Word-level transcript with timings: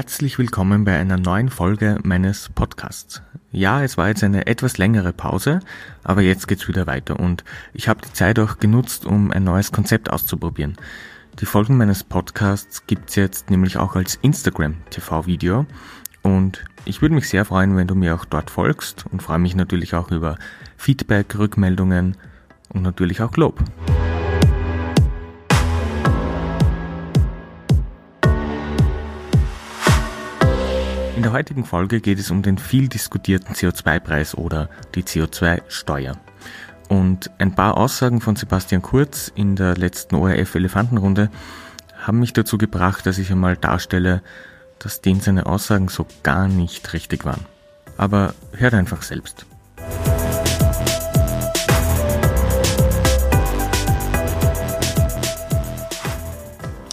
Herzlich 0.00 0.38
willkommen 0.38 0.84
bei 0.84 0.98
einer 0.98 1.18
neuen 1.18 1.50
Folge 1.50 1.98
meines 2.04 2.48
Podcasts. 2.48 3.20
Ja, 3.52 3.82
es 3.82 3.98
war 3.98 4.08
jetzt 4.08 4.24
eine 4.24 4.46
etwas 4.46 4.78
längere 4.78 5.12
Pause, 5.12 5.60
aber 6.02 6.22
jetzt 6.22 6.48
geht's 6.48 6.66
wieder 6.68 6.86
weiter 6.86 7.20
und 7.20 7.44
ich 7.74 7.86
habe 7.86 8.00
die 8.00 8.12
Zeit 8.14 8.38
auch 8.38 8.56
genutzt, 8.56 9.04
um 9.04 9.30
ein 9.30 9.44
neues 9.44 9.72
Konzept 9.72 10.10
auszuprobieren. 10.10 10.78
Die 11.38 11.44
Folgen 11.44 11.76
meines 11.76 12.02
Podcasts 12.02 12.86
gibt's 12.86 13.14
jetzt 13.14 13.50
nämlich 13.50 13.76
auch 13.76 13.94
als 13.94 14.18
Instagram 14.22 14.76
TV 14.88 15.26
Video 15.26 15.66
und 16.22 16.64
ich 16.86 17.02
würde 17.02 17.14
mich 17.14 17.28
sehr 17.28 17.44
freuen, 17.44 17.76
wenn 17.76 17.86
du 17.86 17.94
mir 17.94 18.14
auch 18.14 18.24
dort 18.24 18.48
folgst 18.48 19.04
und 19.12 19.22
freue 19.22 19.38
mich 19.38 19.54
natürlich 19.54 19.92
auch 19.94 20.10
über 20.10 20.38
Feedback, 20.78 21.36
Rückmeldungen 21.36 22.16
und 22.70 22.80
natürlich 22.80 23.20
auch 23.20 23.36
Lob. 23.36 23.62
In 31.16 31.22
der 31.22 31.32
heutigen 31.32 31.64
Folge 31.64 32.00
geht 32.00 32.18
es 32.18 32.30
um 32.30 32.42
den 32.42 32.56
viel 32.56 32.88
diskutierten 32.88 33.54
CO2-Preis 33.54 34.34
oder 34.36 34.70
die 34.94 35.02
CO2-Steuer. 35.02 36.16
Und 36.88 37.30
ein 37.38 37.54
paar 37.54 37.76
Aussagen 37.76 38.20
von 38.20 38.36
Sebastian 38.36 38.82
Kurz 38.82 39.30
in 39.34 39.54
der 39.54 39.76
letzten 39.76 40.14
ORF-Elefantenrunde 40.14 41.30
haben 42.00 42.20
mich 42.20 42.32
dazu 42.32 42.58
gebracht, 42.58 43.06
dass 43.06 43.18
ich 43.18 43.30
einmal 43.30 43.56
darstelle, 43.56 44.22
dass 44.78 45.00
denen 45.00 45.20
seine 45.20 45.46
Aussagen 45.46 45.88
so 45.88 46.06
gar 46.22 46.48
nicht 46.48 46.92
richtig 46.92 47.24
waren. 47.24 47.44
Aber 47.96 48.34
hört 48.52 48.74
einfach 48.74 49.02
selbst. 49.02 49.46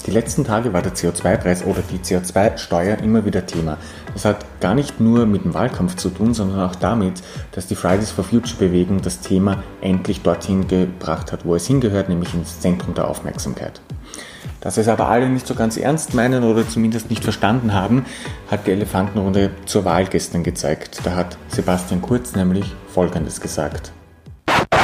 Die 0.07 0.13
letzten 0.13 0.45
Tage 0.45 0.71
war 0.71 0.81
der 0.81 0.95
CO2-Preis 0.95 1.65
oder 1.65 1.81
die 1.81 1.97
CO2-Steuer 1.97 2.99
immer 2.99 3.25
wieder 3.25 3.45
Thema. 3.45 3.77
Das 4.13 4.23
hat 4.23 4.45
gar 4.61 4.73
nicht 4.73 5.01
nur 5.01 5.25
mit 5.25 5.43
dem 5.43 5.53
Wahlkampf 5.53 5.97
zu 5.97 6.09
tun, 6.09 6.33
sondern 6.33 6.61
auch 6.61 6.75
damit, 6.75 7.21
dass 7.51 7.67
die 7.67 7.75
Fridays 7.75 8.11
for 8.11 8.23
Future 8.23 8.55
Bewegung 8.57 9.01
das 9.01 9.19
Thema 9.19 9.61
endlich 9.81 10.21
dorthin 10.21 10.69
gebracht 10.69 11.33
hat, 11.33 11.43
wo 11.43 11.55
es 11.55 11.67
hingehört, 11.67 12.07
nämlich 12.07 12.33
ins 12.33 12.61
Zentrum 12.61 12.93
der 12.93 13.09
Aufmerksamkeit. 13.09 13.81
Dass 14.61 14.77
es 14.77 14.87
aber 14.87 15.09
alle 15.09 15.27
nicht 15.27 15.45
so 15.45 15.55
ganz 15.55 15.75
ernst 15.75 16.13
meinen 16.13 16.45
oder 16.45 16.65
zumindest 16.65 17.09
nicht 17.09 17.25
verstanden 17.25 17.73
haben, 17.73 18.05
hat 18.49 18.65
die 18.65 18.71
Elefantenrunde 18.71 19.51
zur 19.65 19.83
Wahl 19.83 20.05
gestern 20.05 20.41
gezeigt. 20.41 21.01
Da 21.03 21.15
hat 21.15 21.37
Sebastian 21.49 22.01
Kurz 22.01 22.33
nämlich 22.33 22.73
Folgendes 22.87 23.41
gesagt. 23.41 23.91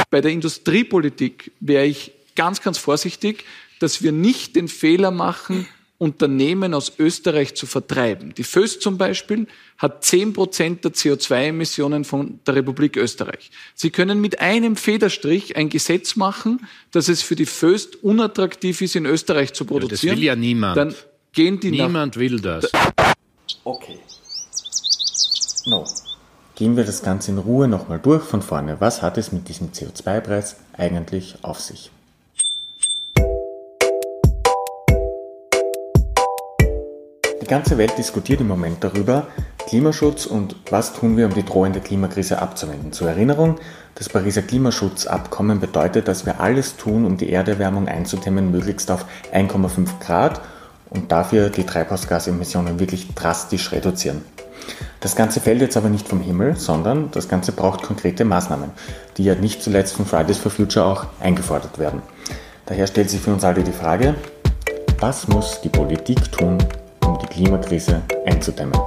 Bei 0.09 0.19
der 0.19 0.31
Industriepolitik 0.31 1.53
wäre 1.61 1.85
ich 1.85 2.11
ganz, 2.35 2.61
ganz 2.61 2.77
vorsichtig, 2.77 3.45
dass 3.79 4.01
wir 4.01 4.11
nicht 4.11 4.55
den 4.55 4.67
Fehler 4.67 5.11
machen, 5.11 5.67
Unternehmen 6.03 6.73
aus 6.73 6.91
Österreich 6.99 7.55
zu 7.55 7.65
vertreiben. 7.65 8.33
Die 8.35 8.43
Föst 8.43 8.81
zum 8.81 8.97
Beispiel 8.97 9.47
hat 9.77 10.03
10 10.03 10.33
Prozent 10.33 10.83
der 10.83 10.91
CO2-Emissionen 10.91 12.03
von 12.03 12.39
der 12.45 12.55
Republik 12.55 12.97
Österreich. 12.97 13.51
Sie 13.73 13.89
können 13.89 14.19
mit 14.19 14.41
einem 14.41 14.75
Federstrich 14.75 15.55
ein 15.55 15.69
Gesetz 15.69 16.17
machen, 16.17 16.67
dass 16.91 17.07
es 17.07 17.21
für 17.21 17.35
die 17.35 17.45
Föst 17.45 18.03
unattraktiv 18.03 18.81
ist, 18.81 18.97
in 18.97 19.05
Österreich 19.05 19.53
zu 19.53 19.63
produzieren. 19.63 19.91
Ja, 20.01 20.11
das 20.11 20.17
will 20.17 20.23
ja 20.25 20.35
niemand. 20.35 20.77
Dann 20.77 20.95
gehen 21.31 21.59
die 21.59 21.71
niemand 21.71 22.17
will 22.17 22.41
das. 22.41 22.69
Okay. 23.63 23.99
No. 25.65 25.85
Gehen 26.55 26.75
wir 26.75 26.83
das 26.83 27.01
Ganze 27.01 27.31
in 27.31 27.37
Ruhe 27.37 27.67
nochmal 27.67 27.99
durch 27.99 28.23
von 28.23 28.41
vorne. 28.41 28.75
Was 28.79 29.01
hat 29.01 29.17
es 29.17 29.31
mit 29.31 29.47
diesem 29.47 29.71
CO2-Preis 29.71 30.57
eigentlich 30.73 31.35
auf 31.43 31.61
sich? 31.61 31.91
Die 37.43 37.49
ganze 37.49 37.77
Welt 37.77 37.97
diskutiert 37.97 38.39
im 38.39 38.47
Moment 38.47 38.85
darüber, 38.85 39.27
Klimaschutz 39.67 40.25
und 40.25 40.55
was 40.69 40.93
tun 40.93 41.17
wir, 41.17 41.25
um 41.25 41.33
die 41.33 41.43
drohende 41.43 41.81
Klimakrise 41.81 42.41
abzuwenden. 42.41 42.93
Zur 42.93 43.09
Erinnerung, 43.09 43.57
das 43.95 44.07
Pariser 44.07 44.43
Klimaschutzabkommen 44.43 45.59
bedeutet, 45.59 46.07
dass 46.07 46.25
wir 46.25 46.39
alles 46.39 46.77
tun, 46.77 47.03
um 47.03 47.17
die 47.17 47.33
Erderwärmung 47.33 47.89
einzudämmen, 47.89 48.49
möglichst 48.49 48.89
auf 48.89 49.03
1,5 49.33 49.99
Grad 49.99 50.39
und 50.89 51.11
dafür 51.11 51.49
die 51.49 51.65
Treibhausgasemissionen 51.65 52.79
wirklich 52.79 53.13
drastisch 53.13 53.73
reduzieren. 53.73 54.21
Das 55.01 55.17
Ganze 55.17 55.41
fällt 55.41 55.59
jetzt 55.59 55.75
aber 55.75 55.89
nicht 55.89 56.07
vom 56.07 56.21
Himmel, 56.21 56.55
sondern 56.55 57.11
das 57.11 57.27
Ganze 57.27 57.51
braucht 57.51 57.83
konkrete 57.83 58.23
Maßnahmen, 58.23 58.71
die 59.17 59.25
ja 59.25 59.35
nicht 59.35 59.61
zuletzt 59.61 59.97
von 59.97 60.05
Fridays 60.05 60.37
for 60.37 60.49
Future 60.49 60.85
auch 60.85 61.07
eingefordert 61.19 61.77
werden. 61.77 62.03
Daher 62.67 62.87
stellt 62.87 63.09
sich 63.09 63.19
für 63.19 63.33
uns 63.33 63.43
alle 63.43 63.63
die 63.63 63.73
Frage, 63.73 64.15
was 65.01 65.27
muss 65.27 65.59
die 65.59 65.67
Politik 65.67 66.31
tun, 66.31 66.57
Klimakrise 67.33 68.03
einzudämmen. 68.27 68.79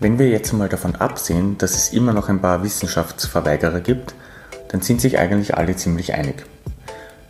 Wenn 0.00 0.18
wir 0.18 0.28
jetzt 0.28 0.52
mal 0.52 0.68
davon 0.68 0.96
absehen, 0.96 1.56
dass 1.56 1.76
es 1.76 1.92
immer 1.92 2.12
noch 2.12 2.28
ein 2.28 2.40
paar 2.40 2.64
Wissenschaftsverweigerer 2.64 3.78
gibt, 3.78 4.12
dann 4.70 4.82
sind 4.82 5.00
sich 5.00 5.16
eigentlich 5.16 5.56
alle 5.56 5.76
ziemlich 5.76 6.14
einig. 6.14 6.44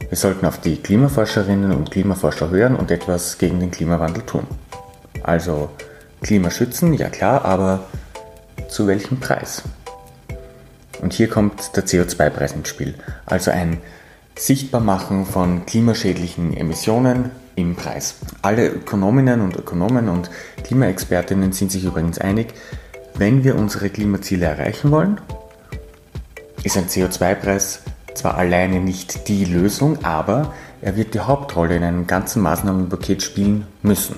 Wir 0.09 0.17
sollten 0.17 0.47
auf 0.47 0.59
die 0.61 0.79
Klimaforscherinnen 0.79 1.73
und 1.73 1.91
Klimaforscher 1.91 2.49
hören 2.49 2.75
und 2.75 2.91
etwas 2.91 3.37
gegen 3.37 3.61
den 3.61 3.71
Klimawandel 3.71 4.25
tun. 4.25 4.47
Also 5.23 5.69
Klimaschützen, 6.23 6.95
ja 6.95 7.11
klar, 7.11 7.45
aber 7.45 7.85
zu 8.71 8.87
welchem 8.87 9.21
Preis? 9.21 9.63
Und 11.03 11.13
hier 11.13 11.29
kommt 11.29 11.77
der 11.77 11.85
CO2-Preis 11.85 12.53
ins 12.53 12.71
Spiel, 12.71 12.95
also 13.27 13.51
ein 13.51 13.83
Sichtbarmachen 14.37 15.27
von 15.27 15.67
klimaschädlichen 15.67 16.57
Emissionen 16.57 17.31
im 17.57 17.77
Preis. 17.77 18.17
Alle 18.43 18.69
Ökonominnen 18.69 19.41
und 19.41 19.57
Ökonomen 19.57 20.09
und 20.09 20.31
Klimaexpertinnen 20.65 21.53
sind 21.53 21.71
sich 21.71 21.85
übrigens 21.85 22.19
einig, 22.19 22.55
wenn 23.15 23.45
wir 23.45 23.57
unsere 23.57 23.91
Klimaziele 23.91 24.47
erreichen 24.47 24.91
wollen, 24.91 25.21
ist 26.63 26.77
ein 26.77 26.87
CO2-Preis 26.87 27.83
zwar 28.15 28.37
alleine 28.37 28.81
nicht 28.81 29.29
die 29.29 29.45
Lösung, 29.45 30.05
aber 30.05 30.55
er 30.83 30.97
wird 30.97 31.15
die 31.15 31.21
Hauptrolle 31.21 31.77
in 31.77 31.83
einem 31.83 32.07
ganzen 32.07 32.43
Maßnahmenpaket 32.43 33.23
spielen 33.23 33.67
müssen. 33.83 34.17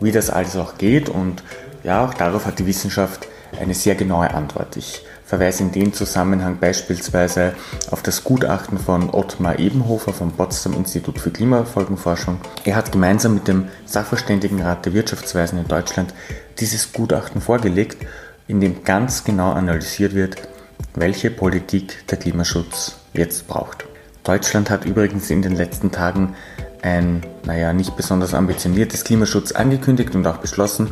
Wie 0.00 0.12
das 0.12 0.30
alles 0.30 0.56
auch 0.56 0.78
geht 0.78 1.08
und 1.08 1.42
ja, 1.82 2.04
auch 2.04 2.14
darauf 2.14 2.46
hat 2.46 2.58
die 2.58 2.66
Wissenschaft 2.66 3.28
eine 3.60 3.74
sehr 3.74 3.94
genaue 3.94 4.32
Antwort. 4.32 4.76
Ich 4.76 5.02
verweise 5.26 5.64
in 5.64 5.72
dem 5.72 5.92
Zusammenhang 5.92 6.58
beispielsweise 6.58 7.54
auf 7.90 8.00
das 8.02 8.22
Gutachten 8.22 8.78
von 8.78 9.10
Ottmar 9.10 9.58
Ebenhofer 9.58 10.12
vom 10.12 10.32
Potsdam 10.32 10.72
Institut 10.74 11.18
für 11.18 11.30
Klimafolgenforschung. 11.30 12.38
Er 12.64 12.76
hat 12.76 12.92
gemeinsam 12.92 13.34
mit 13.34 13.48
dem 13.48 13.66
Sachverständigenrat 13.84 14.86
der 14.86 14.94
Wirtschaftsweisen 14.94 15.58
in 15.58 15.66
Deutschland 15.66 16.14
dieses 16.60 16.92
Gutachten 16.92 17.40
vorgelegt, 17.40 18.06
in 18.46 18.60
dem 18.60 18.84
ganz 18.84 19.24
genau 19.24 19.50
analysiert 19.50 20.14
wird, 20.14 20.36
welche 20.94 21.30
Politik 21.30 22.06
der 22.06 22.18
Klimaschutz 22.18 22.96
jetzt 23.12 23.48
braucht. 23.48 23.84
Deutschland 24.22 24.70
hat 24.70 24.84
übrigens 24.84 25.28
in 25.30 25.42
den 25.42 25.56
letzten 25.56 25.90
Tagen 25.90 26.36
ein, 26.82 27.26
naja, 27.44 27.72
nicht 27.72 27.96
besonders 27.96 28.32
ambitioniertes 28.32 29.02
Klimaschutz 29.02 29.50
angekündigt 29.50 30.14
und 30.14 30.26
auch 30.26 30.36
beschlossen. 30.36 30.90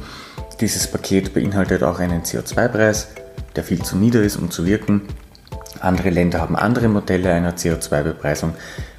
Dieses 0.60 0.88
Paket 0.88 1.34
beinhaltet 1.34 1.84
auch 1.84 2.00
einen 2.00 2.22
CO2-Preis, 2.22 3.08
der 3.56 3.64
viel 3.64 3.82
zu 3.82 3.96
nieder 3.96 4.22
ist, 4.22 4.36
um 4.36 4.50
zu 4.50 4.66
wirken. 4.66 5.02
Andere 5.80 6.10
Länder 6.10 6.40
haben 6.40 6.56
andere 6.56 6.88
Modelle 6.88 7.32
einer 7.32 7.56
CO2-Bepreisung. 7.56 8.54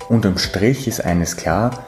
Unterm 0.10 0.38
Strich 0.38 0.88
ist 0.88 1.04
eines 1.04 1.36
klar, 1.36 1.86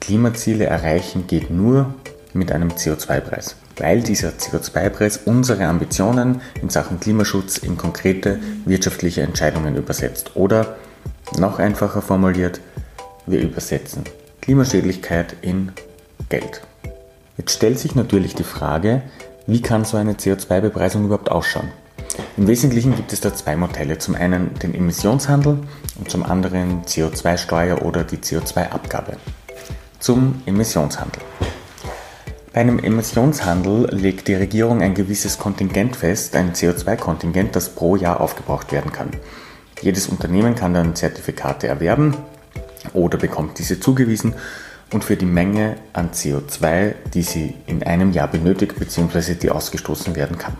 Klimaziele 0.00 0.64
erreichen 0.64 1.26
geht 1.26 1.50
nur 1.50 1.94
mit 2.32 2.52
einem 2.52 2.70
CO2-Preis, 2.70 3.56
weil 3.76 4.02
dieser 4.02 4.30
CO2-Preis 4.30 5.20
unsere 5.24 5.66
Ambitionen 5.66 6.40
in 6.62 6.70
Sachen 6.70 7.00
Klimaschutz 7.00 7.58
in 7.58 7.76
konkrete 7.76 8.38
wirtschaftliche 8.64 9.22
Entscheidungen 9.22 9.76
übersetzt. 9.76 10.36
Oder 10.36 10.76
noch 11.38 11.58
einfacher 11.58 12.02
formuliert, 12.02 12.60
wir 13.26 13.40
übersetzen 13.40 14.04
Klimaschädlichkeit 14.40 15.36
in 15.42 15.72
Geld. 16.28 16.62
Jetzt 17.36 17.52
stellt 17.52 17.78
sich 17.78 17.94
natürlich 17.94 18.34
die 18.34 18.44
Frage, 18.44 19.02
wie 19.46 19.62
kann 19.62 19.84
so 19.84 19.96
eine 19.96 20.14
CO2-Bepreisung 20.14 21.04
überhaupt 21.04 21.30
ausschauen? 21.30 21.70
Im 22.36 22.46
Wesentlichen 22.46 22.94
gibt 22.94 23.12
es 23.12 23.20
da 23.20 23.34
zwei 23.34 23.56
Modelle. 23.56 23.98
Zum 23.98 24.14
einen 24.14 24.54
den 24.54 24.74
Emissionshandel 24.74 25.58
und 25.98 26.10
zum 26.10 26.22
anderen 26.22 26.84
CO2-Steuer 26.84 27.82
oder 27.82 28.04
die 28.04 28.18
CO2-Abgabe. 28.18 29.16
Zum 29.98 30.42
Emissionshandel. 30.46 31.22
Bei 32.52 32.60
einem 32.60 32.78
Emissionshandel 32.78 33.94
legt 33.94 34.28
die 34.28 34.34
Regierung 34.34 34.80
ein 34.80 34.94
gewisses 34.94 35.38
Kontingent 35.38 35.96
fest, 35.96 36.34
ein 36.36 36.52
CO2-Kontingent, 36.52 37.54
das 37.54 37.74
pro 37.74 37.96
Jahr 37.96 38.20
aufgebraucht 38.20 38.72
werden 38.72 38.92
kann. 38.92 39.10
Jedes 39.82 40.08
Unternehmen 40.08 40.54
kann 40.54 40.74
dann 40.74 40.94
Zertifikate 40.94 41.66
erwerben 41.66 42.16
oder 42.92 43.18
bekommt 43.18 43.58
diese 43.58 43.80
zugewiesen 43.80 44.34
und 44.92 45.04
für 45.04 45.16
die 45.16 45.26
Menge 45.26 45.76
an 45.92 46.10
CO2, 46.10 46.94
die 47.14 47.22
sie 47.22 47.54
in 47.66 47.82
einem 47.82 48.12
Jahr 48.12 48.28
benötigt 48.28 48.78
bzw. 48.78 49.34
die 49.34 49.50
ausgestoßen 49.50 50.16
werden 50.16 50.38
kann. 50.38 50.56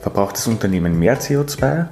Verbraucht 0.00 0.36
das 0.36 0.46
Unternehmen 0.46 0.98
mehr 0.98 1.20
CO2, 1.20 1.86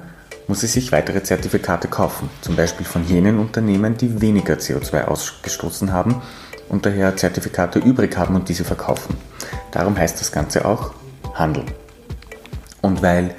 muss 0.47 0.63
es 0.63 0.73
sich 0.73 0.91
weitere 0.91 1.23
Zertifikate 1.23 1.87
kaufen, 1.87 2.29
zum 2.41 2.55
Beispiel 2.55 2.85
von 2.85 3.05
jenen 3.07 3.39
Unternehmen, 3.39 3.97
die 3.97 4.21
weniger 4.21 4.55
CO2 4.55 5.05
ausgestoßen 5.05 5.91
haben 5.91 6.21
und 6.69 6.85
daher 6.85 7.15
Zertifikate 7.15 7.79
übrig 7.79 8.17
haben 8.17 8.35
und 8.35 8.49
diese 8.49 8.63
verkaufen. 8.63 9.15
Darum 9.71 9.97
heißt 9.97 10.19
das 10.19 10.31
Ganze 10.31 10.65
auch 10.65 10.93
Handel. 11.33 11.63
Und 12.81 13.01
weil 13.01 13.33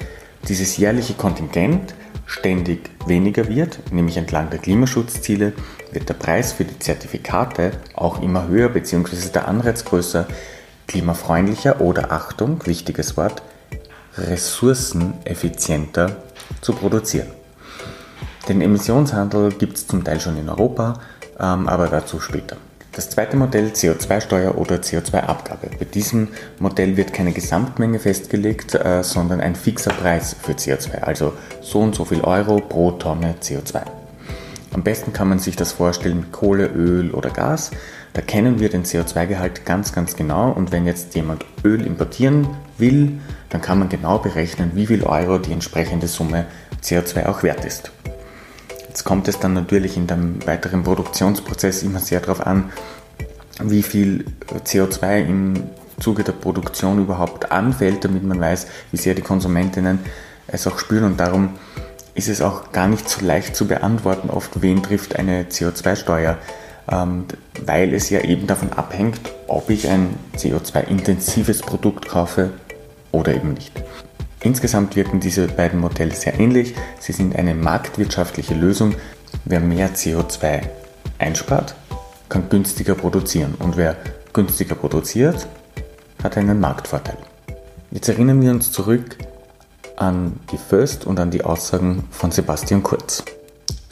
dieses 0.47 0.77
jährliche 0.77 1.13
Kontingent 1.13 1.93
ständig 2.25 2.89
weniger 3.05 3.47
wird, 3.47 3.91
nämlich 3.91 4.17
entlang 4.17 4.49
der 4.49 4.59
Klimaschutzziele, 4.59 5.53
wird 5.95 6.09
der 6.09 6.13
Preis 6.13 6.53
für 6.53 6.65
die 6.65 6.77
Zertifikate 6.77 7.71
auch 7.95 8.21
immer 8.21 8.47
höher 8.47 8.69
bzw. 8.69 9.29
der 9.33 9.47
Anreiz 9.47 9.85
größer, 9.85 10.27
klimafreundlicher 10.87 11.81
oder 11.81 12.11
Achtung, 12.11 12.65
wichtiges 12.65 13.17
Wort, 13.17 13.41
ressourceneffizienter 14.17 16.17
zu 16.61 16.73
produzieren. 16.73 17.27
Den 18.47 18.61
Emissionshandel 18.61 19.53
gibt 19.53 19.77
es 19.77 19.87
zum 19.87 20.03
Teil 20.03 20.19
schon 20.19 20.37
in 20.37 20.49
Europa, 20.49 20.99
ähm, 21.39 21.67
aber 21.67 21.87
dazu 21.87 22.19
später. 22.19 22.57
Das 22.91 23.09
zweite 23.09 23.35
Modell 23.35 23.71
CO2-Steuer 23.73 24.57
oder 24.57 24.75
CO2-Abgabe. 24.75 25.69
Bei 25.77 25.85
diesem 25.85 26.29
Modell 26.59 26.95
wird 26.95 27.11
keine 27.11 27.33
Gesamtmenge 27.33 27.99
festgelegt, 27.99 28.75
äh, 28.75 29.03
sondern 29.03 29.41
ein 29.41 29.55
fixer 29.55 29.91
Preis 29.91 30.35
für 30.41 30.53
CO2, 30.53 31.01
also 31.01 31.33
so 31.61 31.79
und 31.79 31.95
so 31.95 32.05
viel 32.05 32.21
Euro 32.21 32.61
pro 32.61 32.91
Tonne 32.91 33.35
CO2. 33.41 34.04
Am 34.75 34.83
besten 34.83 35.13
kann 35.13 35.29
man 35.29 35.39
sich 35.39 35.55
das 35.55 35.71
vorstellen 35.71 36.19
mit 36.19 36.33
Kohle, 36.33 36.67
Öl 36.67 37.11
oder 37.11 37.29
Gas. 37.29 37.71
Da 38.11 38.19
kennen 38.19 38.59
wir 38.59 38.67
den 38.67 38.83
CO2-Gehalt 38.83 39.65
ganz, 39.65 39.93
ganz 39.93 40.17
genau 40.17 40.51
und 40.51 40.73
wenn 40.73 40.85
jetzt 40.85 41.15
jemand 41.15 41.45
Öl 41.63 41.85
importieren 41.85 42.49
will, 42.77 43.21
dann 43.47 43.61
kann 43.61 43.79
man 43.79 43.87
genau 43.87 44.17
berechnen, 44.17 44.71
wie 44.73 44.87
viel 44.87 45.03
Euro 45.03 45.37
die 45.37 45.53
entsprechende 45.53 46.07
Summe 46.07 46.45
CO2 46.83 47.25
auch 47.25 47.41
wert 47.41 47.63
ist. 47.63 47.93
Jetzt 48.89 49.05
kommt 49.05 49.29
es 49.29 49.39
dann 49.39 49.53
natürlich 49.53 49.95
in 49.95 50.07
dem 50.07 50.45
weiteren 50.45 50.83
Produktionsprozess 50.83 51.81
immer 51.81 51.99
sehr 51.99 52.19
darauf 52.19 52.45
an, 52.45 52.69
wie 53.63 53.81
viel 53.81 54.25
CO2 54.65 55.21
im 55.25 55.53
Zuge 56.01 56.25
der 56.25 56.33
Produktion 56.33 56.99
überhaupt 56.99 57.49
anfällt, 57.49 58.03
damit 58.03 58.25
man 58.25 58.41
weiß, 58.41 58.67
wie 58.91 58.97
sehr 58.97 59.15
die 59.15 59.21
Konsumentinnen 59.21 59.99
es 60.47 60.67
auch 60.67 60.79
spüren. 60.79 61.05
Und 61.05 61.17
darum 61.17 61.51
ist 62.15 62.29
es 62.29 62.41
auch 62.41 62.71
gar 62.71 62.87
nicht 62.87 63.07
so 63.07 63.23
leicht 63.23 63.55
zu 63.55 63.67
beantworten, 63.67 64.29
oft 64.29 64.61
wen 64.61 64.81
trifft 64.81 65.17
eine 65.17 65.43
CO2-Steuer, 65.43 66.37
ähm, 66.89 67.25
weil 67.65 67.93
es 67.93 68.09
ja 68.09 68.21
eben 68.21 68.47
davon 68.47 68.71
abhängt, 68.73 69.19
ob 69.47 69.69
ich 69.69 69.89
ein 69.89 70.15
CO2-intensives 70.37 71.61
Produkt 71.61 72.07
kaufe 72.07 72.51
oder 73.11 73.35
eben 73.35 73.53
nicht. 73.53 73.71
Insgesamt 74.39 74.95
wirken 74.95 75.19
diese 75.19 75.47
beiden 75.47 75.79
Modelle 75.79 76.13
sehr 76.13 76.39
ähnlich. 76.39 76.75
Sie 76.99 77.11
sind 77.11 77.35
eine 77.35 77.53
marktwirtschaftliche 77.53 78.53
Lösung. 78.53 78.95
Wer 79.43 79.59
mehr 79.59 79.93
CO2 79.93 80.61
einspart, 81.17 81.75
kann 82.29 82.47
günstiger 82.49 82.95
produzieren. 82.95 83.55
Und 83.59 83.75
wer 83.75 83.97
günstiger 84.33 84.75
produziert, 84.75 85.47
hat 86.23 86.37
einen 86.37 86.59
Marktvorteil. 86.59 87.17
Jetzt 87.91 88.07
erinnern 88.07 88.41
wir 88.41 88.51
uns 88.51 88.71
zurück 88.71 89.17
an 89.97 90.39
die 90.51 90.57
First 90.57 91.05
und 91.05 91.19
an 91.19 91.31
die 91.31 91.43
Aussagen 91.43 92.03
von 92.11 92.31
Sebastian 92.31 92.83
Kurz. 92.83 93.23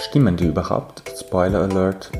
Stimmen 0.01 0.37
die 0.37 0.45
überhaupt? 0.45 1.03
Spoiler 1.19 1.61
Alert. 1.61 2.11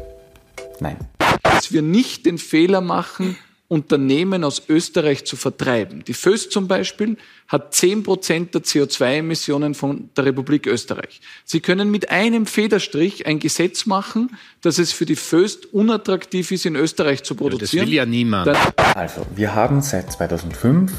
Nein. 0.79 0.97
Dass 1.43 1.71
wir 1.71 1.81
nicht 1.81 2.25
den 2.25 2.37
Fehler 2.37 2.81
machen, 2.81 3.37
Unternehmen 3.73 4.43
aus 4.43 4.61
Österreich 4.69 5.25
zu 5.25 5.35
vertreiben. 5.35 6.03
Die 6.05 6.13
Föst 6.13 6.51
zum 6.51 6.67
Beispiel 6.67 7.17
hat 7.47 7.73
10 7.73 8.03
Prozent 8.03 8.53
der 8.53 8.61
CO2-Emissionen 8.61 9.73
von 9.73 10.09
der 10.15 10.25
Republik 10.25 10.67
Österreich. 10.67 11.21
Sie 11.43 11.59
können 11.59 11.89
mit 11.89 12.11
einem 12.11 12.45
Federstrich 12.45 13.25
ein 13.25 13.39
Gesetz 13.39 13.87
machen, 13.87 14.37
dass 14.61 14.77
es 14.77 14.91
für 14.91 15.05
die 15.05 15.15
Föst 15.15 15.73
unattraktiv 15.73 16.51
ist, 16.51 16.67
in 16.67 16.75
Österreich 16.75 17.23
zu 17.23 17.33
produzieren. 17.33 17.81
das 17.81 17.87
will 17.87 17.93
ja 17.93 18.05
niemand. 18.05 18.47
Dann 18.47 18.57
also, 18.93 19.25
wir 19.35 19.55
haben 19.55 19.81
seit 19.81 20.11
2005 20.11 20.91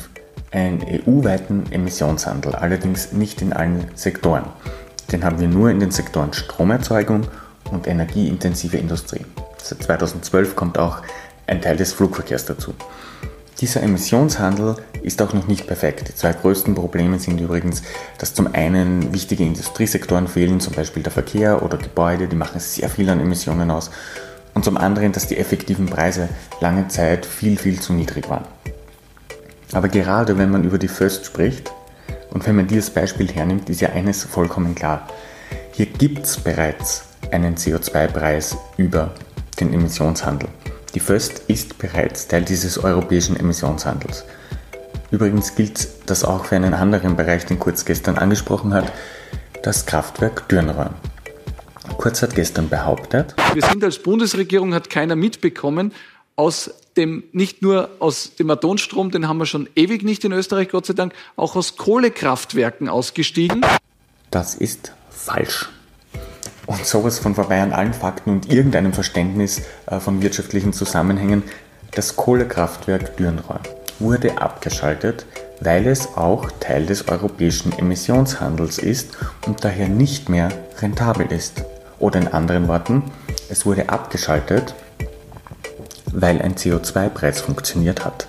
einen 0.54 0.82
EU-weiten 0.82 1.70
Emissionshandel, 1.72 2.54
allerdings 2.54 3.12
nicht 3.12 3.42
in 3.42 3.52
allen 3.52 3.88
Sektoren. 3.94 4.44
Den 5.12 5.24
haben 5.24 5.40
wir 5.40 5.48
nur 5.48 5.70
in 5.70 5.80
den 5.80 5.90
Sektoren 5.90 6.32
Stromerzeugung 6.32 7.26
und 7.70 7.86
energieintensive 7.86 8.76
Industrie. 8.76 9.24
Seit 9.62 9.82
2012 9.82 10.54
kommt 10.54 10.78
auch 10.78 11.02
ein 11.46 11.60
Teil 11.60 11.76
des 11.76 11.92
Flugverkehrs 11.92 12.46
dazu. 12.46 12.74
Dieser 13.60 13.82
Emissionshandel 13.82 14.76
ist 15.02 15.22
auch 15.22 15.32
noch 15.32 15.46
nicht 15.46 15.66
perfekt. 15.66 16.08
Die 16.08 16.14
zwei 16.14 16.32
größten 16.32 16.74
Probleme 16.74 17.18
sind 17.18 17.40
übrigens, 17.40 17.82
dass 18.18 18.34
zum 18.34 18.52
einen 18.52 19.12
wichtige 19.12 19.44
Industriesektoren 19.44 20.26
fehlen, 20.26 20.60
zum 20.60 20.74
Beispiel 20.74 21.02
der 21.02 21.12
Verkehr 21.12 21.62
oder 21.62 21.78
Gebäude, 21.78 22.26
die 22.26 22.36
machen 22.36 22.60
sehr 22.60 22.88
viel 22.88 23.08
an 23.10 23.20
Emissionen 23.20 23.70
aus. 23.70 23.90
Und 24.54 24.64
zum 24.64 24.76
anderen, 24.76 25.12
dass 25.12 25.28
die 25.28 25.36
effektiven 25.36 25.86
Preise 25.86 26.28
lange 26.60 26.88
Zeit 26.88 27.26
viel, 27.26 27.56
viel 27.56 27.80
zu 27.80 27.92
niedrig 27.92 28.28
waren. 28.28 28.44
Aber 29.74 29.88
gerade 29.88 30.38
wenn 30.38 30.50
man 30.50 30.62
über 30.62 30.78
die 30.78 30.88
First 30.88 31.26
spricht 31.26 31.72
und 32.30 32.46
wenn 32.46 32.54
man 32.54 32.68
dieses 32.68 32.90
Beispiel 32.90 33.30
hernimmt, 33.30 33.68
ist 33.68 33.80
ja 33.80 33.90
eines 33.90 34.22
vollkommen 34.22 34.74
klar. 34.76 35.08
Hier 35.72 35.86
gibt 35.86 36.24
es 36.24 36.36
bereits 36.38 37.04
einen 37.32 37.56
CO2-Preis 37.56 38.56
über 38.76 39.12
den 39.58 39.74
Emissionshandel. 39.74 40.48
Die 40.94 41.00
First 41.00 41.42
ist 41.48 41.76
bereits 41.78 42.28
Teil 42.28 42.44
dieses 42.44 42.78
europäischen 42.78 43.36
Emissionshandels. 43.36 44.24
Übrigens 45.10 45.56
gilt 45.56 45.88
das 46.06 46.22
auch 46.22 46.44
für 46.44 46.54
einen 46.54 46.74
anderen 46.74 47.16
Bereich, 47.16 47.44
den 47.46 47.58
Kurz 47.58 47.84
gestern 47.84 48.16
angesprochen 48.16 48.72
hat, 48.72 48.92
das 49.64 49.86
Kraftwerk 49.86 50.48
Dürnrohr. 50.48 50.94
Kurz 51.98 52.22
hat 52.22 52.36
gestern 52.36 52.68
behauptet, 52.68 53.34
wir 53.52 53.62
sind 53.62 53.82
als 53.82 53.98
Bundesregierung, 53.98 54.72
hat 54.72 54.88
keiner 54.88 55.16
mitbekommen, 55.16 55.92
aus 56.36 56.70
dem, 56.96 57.25
nicht 57.32 57.62
nur 57.62 57.91
aus 57.99 58.35
dem 58.37 58.50
Atomstrom, 58.50 59.11
den 59.11 59.29
haben 59.29 59.38
wir 59.38 59.46
schon 59.46 59.69
ewig 59.75 60.02
nicht 60.02 60.25
in 60.25 60.32
Österreich, 60.32 60.69
Gott 60.69 60.87
sei 60.87 60.94
Dank, 60.94 61.12
auch 61.37 61.56
aus 61.56 61.76
Kohlekraftwerken 61.76 62.88
ausgestiegen. 62.88 63.64
Das 64.31 64.55
ist 64.55 64.93
falsch 65.11 65.69
und 66.67 66.85
sowas 66.87 67.19
von 67.19 67.35
vorbei 67.35 67.61
an 67.61 67.73
allen 67.73 67.94
Fakten 67.94 68.31
und 68.31 68.50
irgendeinem 68.50 68.93
Verständnis 68.93 69.62
äh, 69.87 70.00
von 70.00 70.23
wirtschaftlichen 70.23 70.73
Zusammenhängen. 70.73 71.43
Das 71.93 72.17
Kohlekraftwerk 72.17 73.17
Dürnrohr 73.17 73.61
wurde 73.99 74.38
abgeschaltet, 74.38 75.26
weil 75.61 75.87
es 75.87 76.17
auch 76.17 76.50
Teil 76.61 76.87
des 76.87 77.08
europäischen 77.08 77.73
Emissionshandels 77.79 78.79
ist 78.79 79.17
und 79.46 79.64
daher 79.64 79.88
nicht 79.88 80.29
mehr 80.29 80.49
rentabel 80.79 81.31
ist. 81.31 81.64
Oder 82.00 82.20
in 82.20 82.29
anderen 82.29 82.67
Worten, 82.69 83.05
es 83.49 83.64
wurde 83.64 83.88
abgeschaltet, 83.88 84.75
weil 86.14 86.40
ein 86.40 86.55
CO2-Preis 86.55 87.41
funktioniert 87.41 88.05
hat. 88.05 88.27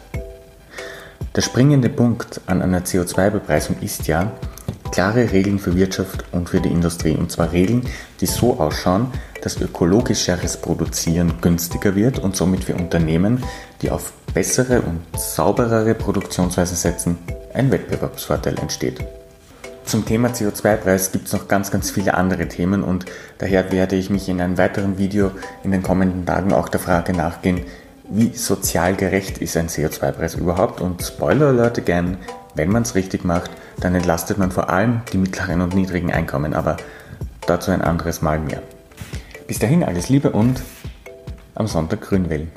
Der 1.36 1.42
springende 1.42 1.90
Punkt 1.90 2.42
an 2.48 2.62
einer 2.62 2.82
CO2-Bepreisung 2.82 3.78
ist 3.82 4.08
ja, 4.08 4.32
klare 4.92 5.32
Regeln 5.32 5.60
für 5.60 5.76
Wirtschaft 5.76 6.24
und 6.32 6.50
für 6.50 6.62
die 6.62 6.70
Industrie. 6.70 7.16
Und 7.16 7.32
zwar 7.32 7.52
Regeln, 7.52 7.82
die 8.22 8.26
so 8.26 8.60
ausschauen, 8.60 9.08
dass 9.42 9.60
ökologischeres 9.60 10.58
Produzieren 10.58 11.34
günstiger 11.42 11.96
wird 11.96 12.20
und 12.20 12.36
somit 12.36 12.64
für 12.64 12.76
Unternehmen, 12.76 13.44
die 13.82 13.92
auf 13.92 14.14
bessere 14.34 14.82
und 14.82 15.02
sauberere 15.18 15.94
Produktionsweisen 15.94 16.78
setzen, 16.78 17.18
ein 17.54 17.72
Wettbewerbsvorteil 17.72 18.58
entsteht. 18.58 19.04
Zum 19.86 20.06
Thema 20.06 20.30
CO2-Preis 20.30 21.12
gibt 21.12 21.28
es 21.28 21.34
noch 21.34 21.48
ganz, 21.48 21.70
ganz 21.70 21.92
viele 21.92 22.16
andere 22.16 22.48
Themen 22.48 22.84
und 22.84 23.06
daher 23.38 23.72
werde 23.72 23.96
ich 23.96 24.10
mich 24.10 24.28
in 24.30 24.42
einem 24.42 24.58
weiteren 24.58 24.98
Video 24.98 25.32
in 25.64 25.72
den 25.72 25.84
kommenden 25.84 26.26
Tagen 26.26 26.54
auch 26.54 26.70
der 26.70 26.80
Frage 26.80 27.14
nachgehen, 27.14 27.62
wie 28.10 28.34
sozial 28.34 28.96
gerecht 28.96 29.40
ist 29.40 29.58
ein 29.58 29.68
CO2-Preis 29.68 30.36
überhaupt? 30.36 30.82
Und 30.82 31.04
Spoiler 31.04 31.48
Alert 31.48 31.78
again, 31.78 32.18
wenn 32.56 32.72
man 32.72 32.84
es 32.84 32.96
richtig 32.96 33.24
macht, 33.26 33.52
dann 33.80 33.96
entlastet 33.96 34.38
man 34.38 34.52
vor 34.52 34.70
allem 34.70 35.02
die 35.12 35.18
mittleren 35.18 35.62
und 35.62 35.76
niedrigen 35.76 36.12
Einkommen, 36.12 36.54
aber 36.54 36.78
dazu 37.48 37.72
ein 37.72 37.82
anderes 37.82 38.22
Mal 38.22 38.40
mehr. 38.40 38.62
Bis 39.48 39.60
dahin 39.60 39.84
alles 39.84 40.10
Liebe 40.10 40.32
und 40.32 40.62
am 41.56 41.68
Sonntag 41.68 42.02
grün 42.02 42.30
wählen. 42.30 42.52